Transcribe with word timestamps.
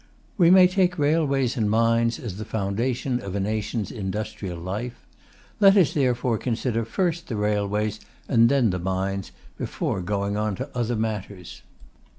We 0.35 0.49
may 0.49 0.65
take 0.67 0.97
railways 0.97 1.55
and 1.55 1.69
mines 1.69 2.17
as 2.17 2.37
the 2.37 2.43
foundation 2.43 3.19
of 3.19 3.35
a 3.35 3.39
nation's 3.39 3.91
industrial 3.91 4.57
life. 4.57 5.05
Let 5.59 5.77
us 5.77 5.93
therefore 5.93 6.39
consider 6.39 6.85
first 6.85 7.27
the 7.27 7.35
railways 7.35 7.99
and 8.27 8.49
then 8.49 8.71
the 8.71 8.79
mines, 8.79 9.31
before 9.59 10.01
going 10.01 10.37
on 10.37 10.55
to 10.55 10.75
other 10.75 10.95
matters. 10.95 11.61